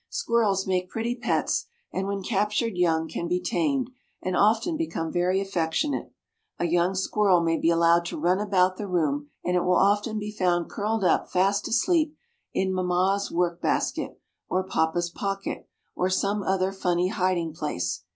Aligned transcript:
Squirrels 0.09 0.65
make 0.65 0.89
pretty 0.89 1.13
pets, 1.13 1.67
and 1.93 2.07
when 2.07 2.23
captured 2.23 2.75
young 2.75 3.07
can 3.07 3.27
be 3.27 3.39
tamed, 3.39 3.91
and 4.23 4.35
often 4.35 4.75
become 4.75 5.11
very 5.11 5.39
affectionate. 5.39 6.11
A 6.57 6.65
young 6.65 6.95
squirrel 6.95 7.39
may 7.43 7.55
be 7.55 7.69
allowed 7.69 8.05
to 8.05 8.17
run 8.17 8.39
about 8.39 8.77
the 8.77 8.87
room, 8.87 9.29
and 9.45 9.55
it 9.55 9.61
will 9.63 9.75
often 9.77 10.17
be 10.17 10.31
found 10.35 10.71
curled 10.71 11.03
up 11.03 11.29
fast 11.31 11.67
asleep 11.67 12.15
in 12.51 12.73
mamma's 12.73 13.31
work 13.31 13.61
basket, 13.61 14.19
or 14.49 14.63
papa's 14.63 15.11
pocket, 15.11 15.69
or 15.95 16.09
some 16.09 16.41
other 16.41 16.71
funny 16.71 17.09
hiding 17.09 17.53
place. 17.53 18.01